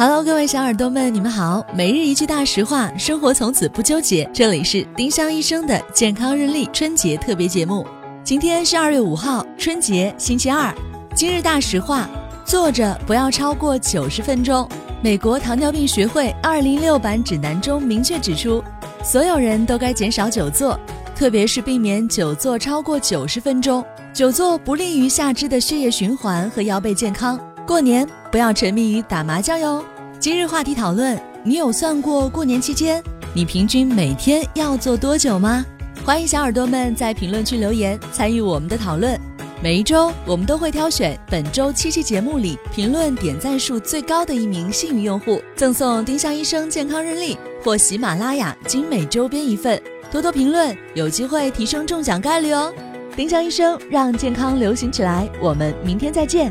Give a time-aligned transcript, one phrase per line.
[0.00, 1.66] Hello，各位小耳朵们，你们好。
[1.74, 4.30] 每日一句大实话，生活从此不纠结。
[4.32, 7.84] 这里是丁香医生的健康日历春节特别节目。
[8.22, 10.72] 今天是二月五号，春节星期二。
[11.16, 12.08] 今日大实话：
[12.44, 14.68] 坐着不要超过九十分钟。
[15.02, 18.62] 美国糖尿病学会二零六版指南中明确指出，
[19.02, 20.78] 所有人都该减少久坐，
[21.16, 23.84] 特别是避免久坐超过九十分钟。
[24.14, 27.36] 久坐不利于下肢的血液循环和腰背健康。
[27.68, 29.84] 过年不要沉迷于打麻将哟。
[30.18, 33.04] 今日话题讨论：你有算过过年期间
[33.34, 35.66] 你平均每天要做多久吗？
[36.02, 39.20] 欢迎小耳朵们在评论区留言参与我们的讨论。
[39.62, 49.78] 每一周我们都会挑选本周七期节目里评论点赞数最高的一名幸运用户，赠送丁香医生健康日历或喜马拉雅精美周边一份。
[50.10, 52.72] 多多评论，有机会提升中奖概率哦！
[53.14, 56.50] 丁香医生让健康流行起来，我们明天再见。